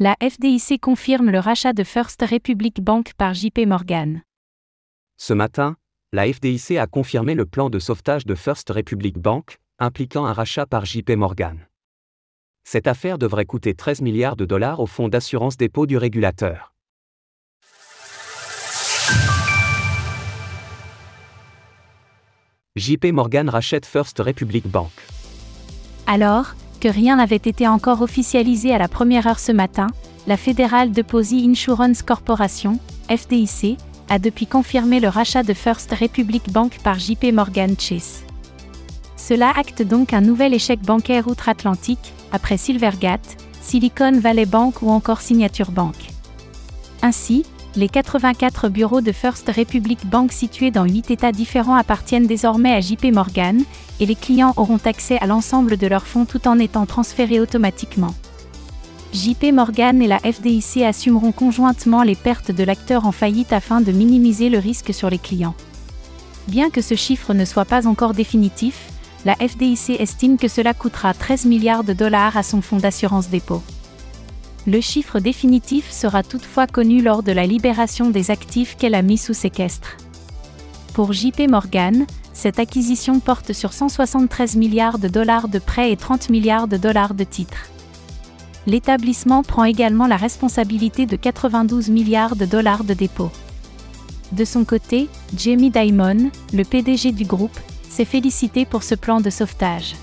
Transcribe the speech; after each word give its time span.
La 0.00 0.14
FDIC 0.22 0.80
confirme 0.80 1.28
le 1.28 1.40
rachat 1.40 1.72
de 1.72 1.82
First 1.82 2.22
Republic 2.22 2.80
Bank 2.80 3.14
par 3.16 3.34
JP 3.34 3.66
Morgan. 3.66 4.22
Ce 5.16 5.32
matin, 5.32 5.74
la 6.12 6.32
FDIC 6.32 6.76
a 6.78 6.86
confirmé 6.86 7.34
le 7.34 7.46
plan 7.46 7.68
de 7.68 7.80
sauvetage 7.80 8.24
de 8.24 8.36
First 8.36 8.70
Republic 8.70 9.18
Bank, 9.18 9.58
impliquant 9.80 10.24
un 10.24 10.32
rachat 10.32 10.66
par 10.66 10.84
JP 10.84 11.10
Morgan. 11.16 11.66
Cette 12.62 12.86
affaire 12.86 13.18
devrait 13.18 13.44
coûter 13.44 13.74
13 13.74 14.00
milliards 14.00 14.36
de 14.36 14.44
dollars 14.44 14.78
au 14.78 14.86
fonds 14.86 15.08
d'assurance 15.08 15.56
dépôt 15.56 15.84
du 15.84 15.96
régulateur. 15.96 16.72
JP 22.76 23.06
Morgan 23.06 23.48
rachète 23.48 23.84
First 23.84 24.20
Republic 24.20 24.68
Bank. 24.68 24.92
Alors, 26.06 26.54
que 26.78 26.88
rien 26.88 27.16
n'avait 27.16 27.36
été 27.36 27.66
encore 27.66 28.02
officialisé 28.02 28.74
à 28.74 28.78
la 28.78 28.88
première 28.88 29.26
heure 29.26 29.38
ce 29.38 29.52
matin, 29.52 29.88
la 30.26 30.36
Federal 30.36 30.92
Deposit 30.92 31.48
Insurance 31.48 32.02
Corporation, 32.02 32.78
FDIC, 33.10 33.78
a 34.08 34.18
depuis 34.18 34.46
confirmé 34.46 35.00
le 35.00 35.08
rachat 35.08 35.42
de 35.42 35.54
First 35.54 35.92
Republic 35.92 36.50
Bank 36.50 36.78
par 36.82 36.98
JP 36.98 37.32
Morgan 37.32 37.74
Chase. 37.78 38.24
Cela 39.16 39.52
acte 39.56 39.82
donc 39.82 40.12
un 40.12 40.20
nouvel 40.20 40.54
échec 40.54 40.80
bancaire 40.80 41.28
outre-Atlantique, 41.28 42.12
après 42.32 42.56
Silvergate, 42.56 43.36
Silicon 43.60 44.12
Valley 44.12 44.46
Bank 44.46 44.82
ou 44.82 44.90
encore 44.90 45.20
Signature 45.20 45.70
Bank. 45.70 45.94
Ainsi, 47.02 47.44
les 47.76 47.88
84 47.88 48.68
bureaux 48.68 49.00
de 49.00 49.12
First 49.12 49.50
Republic 49.54 50.06
Bank 50.06 50.32
situés 50.32 50.70
dans 50.70 50.84
8 50.84 51.10
États 51.10 51.32
différents 51.32 51.74
appartiennent 51.74 52.26
désormais 52.26 52.74
à 52.74 52.80
JP 52.80 53.12
Morgan, 53.12 53.62
et 54.00 54.06
les 54.06 54.14
clients 54.14 54.54
auront 54.56 54.80
accès 54.84 55.18
à 55.18 55.26
l'ensemble 55.26 55.76
de 55.76 55.86
leurs 55.86 56.06
fonds 56.06 56.24
tout 56.24 56.48
en 56.48 56.58
étant 56.58 56.86
transférés 56.86 57.40
automatiquement. 57.40 58.14
JP 59.12 59.52
Morgan 59.54 60.02
et 60.02 60.06
la 60.06 60.18
FDIC 60.18 60.82
assumeront 60.82 61.32
conjointement 61.32 62.02
les 62.02 62.14
pertes 62.14 62.50
de 62.50 62.64
l'acteur 62.64 63.06
en 63.06 63.12
faillite 63.12 63.52
afin 63.52 63.80
de 63.80 63.92
minimiser 63.92 64.50
le 64.50 64.58
risque 64.58 64.92
sur 64.92 65.08
les 65.08 65.18
clients. 65.18 65.54
Bien 66.46 66.70
que 66.70 66.82
ce 66.82 66.94
chiffre 66.94 67.34
ne 67.34 67.44
soit 67.44 67.64
pas 67.64 67.86
encore 67.86 68.14
définitif, 68.14 68.90
la 69.24 69.34
FDIC 69.34 70.00
estime 70.00 70.36
que 70.36 70.48
cela 70.48 70.74
coûtera 70.74 71.14
13 71.14 71.46
milliards 71.46 71.84
de 71.84 71.92
dollars 71.92 72.36
à 72.36 72.42
son 72.42 72.60
fonds 72.60 72.78
d'assurance 72.78 73.28
dépôt. 73.28 73.62
Le 74.68 74.82
chiffre 74.82 75.18
définitif 75.18 75.90
sera 75.90 76.22
toutefois 76.22 76.66
connu 76.66 77.00
lors 77.00 77.22
de 77.22 77.32
la 77.32 77.46
libération 77.46 78.10
des 78.10 78.30
actifs 78.30 78.76
qu'elle 78.76 78.94
a 78.94 79.00
mis 79.00 79.16
sous 79.16 79.32
séquestre. 79.32 79.96
Pour 80.92 81.14
JP 81.14 81.48
Morgan, 81.48 82.04
cette 82.34 82.58
acquisition 82.58 83.18
porte 83.18 83.54
sur 83.54 83.72
173 83.72 84.56
milliards 84.56 84.98
de 84.98 85.08
dollars 85.08 85.48
de 85.48 85.58
prêts 85.58 85.90
et 85.90 85.96
30 85.96 86.28
milliards 86.28 86.68
de 86.68 86.76
dollars 86.76 87.14
de 87.14 87.24
titres. 87.24 87.70
L'établissement 88.66 89.42
prend 89.42 89.64
également 89.64 90.06
la 90.06 90.18
responsabilité 90.18 91.06
de 91.06 91.16
92 91.16 91.88
milliards 91.88 92.36
de 92.36 92.44
dollars 92.44 92.84
de 92.84 92.92
dépôts. 92.92 93.32
De 94.32 94.44
son 94.44 94.66
côté, 94.66 95.08
Jamie 95.34 95.70
Dimon, 95.70 96.30
le 96.52 96.64
PDG 96.64 97.12
du 97.12 97.24
groupe, 97.24 97.58
s'est 97.88 98.04
félicité 98.04 98.66
pour 98.66 98.82
ce 98.82 98.94
plan 98.94 99.22
de 99.22 99.30
sauvetage. 99.30 99.96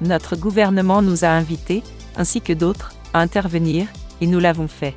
Notre 0.00 0.36
gouvernement 0.36 1.02
nous 1.02 1.24
a 1.24 1.28
invités, 1.28 1.82
ainsi 2.16 2.40
que 2.40 2.52
d'autres, 2.52 2.92
intervenir, 3.20 3.86
et 4.20 4.26
nous 4.26 4.40
l'avons 4.40 4.68
fait. 4.68 4.94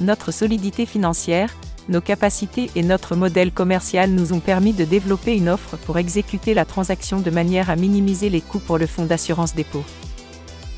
Notre 0.00 0.32
solidité 0.32 0.86
financière, 0.86 1.54
nos 1.88 2.00
capacités 2.00 2.70
et 2.74 2.82
notre 2.82 3.16
modèle 3.16 3.52
commercial 3.52 4.10
nous 4.10 4.32
ont 4.32 4.40
permis 4.40 4.72
de 4.72 4.84
développer 4.84 5.36
une 5.36 5.48
offre 5.48 5.76
pour 5.76 5.98
exécuter 5.98 6.54
la 6.54 6.64
transaction 6.64 7.20
de 7.20 7.30
manière 7.30 7.70
à 7.70 7.76
minimiser 7.76 8.30
les 8.30 8.40
coûts 8.40 8.60
pour 8.60 8.78
le 8.78 8.86
fonds 8.86 9.06
d'assurance 9.06 9.54
dépôt. 9.54 9.84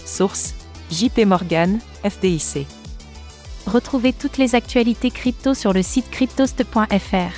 Source 0.05 0.55
JP 0.91 1.27
Morgan, 1.27 1.79
FDIC. 2.05 2.67
Retrouvez 3.67 4.13
toutes 4.13 4.39
les 4.39 4.55
actualités 4.55 5.11
crypto 5.11 5.55
sur 5.55 5.73
le 5.73 5.83
site 5.83 6.11
cryptost.fr. 6.11 7.33